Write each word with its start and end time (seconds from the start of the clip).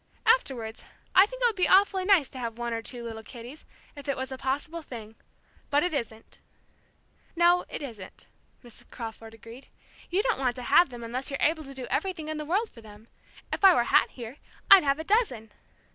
afterwards, 0.25 0.83
I 1.13 1.27
think 1.27 1.43
it 1.43 1.45
would 1.45 1.55
be 1.55 1.67
awfully 1.67 2.05
nice 2.05 2.27
to 2.29 2.39
have 2.39 2.57
one 2.57 2.73
or 2.73 2.81
two 2.81 3.03
little 3.03 3.21
kiddies, 3.21 3.65
if 3.95 4.09
it 4.09 4.17
was 4.17 4.31
a 4.31 4.35
possible 4.39 4.81
thing. 4.81 5.13
But 5.69 5.83
it 5.83 5.93
isn't." 5.93 6.39
"No, 7.35 7.65
it 7.69 7.83
isn't," 7.83 8.25
Mrs. 8.63 8.89
Crawford 8.89 9.35
agreed. 9.35 9.67
"You 10.09 10.23
don't 10.23 10.39
want 10.39 10.55
to 10.55 10.63
have 10.63 10.89
them 10.89 11.03
unless 11.03 11.29
you're 11.29 11.37
able 11.39 11.63
to 11.65 11.75
do 11.75 11.85
everything 11.91 12.29
in 12.29 12.37
the 12.37 12.45
world 12.45 12.71
for 12.71 12.81
them. 12.81 13.09
If 13.53 13.63
I 13.63 13.75
were 13.75 13.83
Hat 13.93 14.09
here, 14.09 14.37
I'd 14.71 14.81
have 14.83 14.97
a 14.97 15.03
dozen." 15.03 15.51